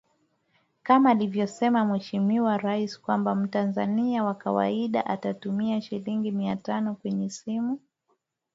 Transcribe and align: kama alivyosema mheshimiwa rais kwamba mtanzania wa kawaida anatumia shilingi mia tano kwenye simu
kama 0.83 1.09
alivyosema 1.11 1.85
mheshimiwa 1.85 2.57
rais 2.57 3.01
kwamba 3.01 3.35
mtanzania 3.35 4.23
wa 4.23 4.33
kawaida 4.35 5.05
anatumia 5.05 5.81
shilingi 5.81 6.31
mia 6.31 6.55
tano 6.55 6.95
kwenye 6.95 7.29
simu 7.29 7.79